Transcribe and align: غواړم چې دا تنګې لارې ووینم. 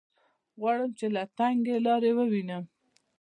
غواړم 0.59 0.89
چې 0.99 1.05
دا 1.15 1.23
تنګې 1.37 1.75
لارې 1.87 2.11
ووینم. 2.15 2.63